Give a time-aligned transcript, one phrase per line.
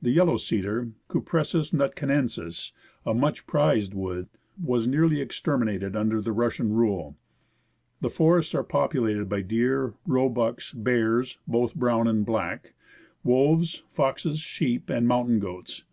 [0.00, 2.72] The yellow cedar [Cupresstts mitcanensis),
[3.04, 7.14] a much prized wood, was nearly exterminated under the Russian rule.
[8.00, 12.72] The forests are populated by deer, roebucks, bears (both brown and black),
[13.22, 15.84] wolves, foxes, sheep, and mountain goats.